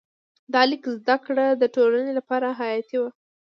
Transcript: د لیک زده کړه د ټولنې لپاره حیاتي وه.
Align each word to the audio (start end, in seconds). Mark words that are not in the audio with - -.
د 0.53 0.55
لیک 0.69 0.83
زده 0.99 1.15
کړه 1.25 1.45
د 1.61 1.63
ټولنې 1.75 2.11
لپاره 2.19 2.47
حیاتي 2.59 2.97
وه. 3.01 3.09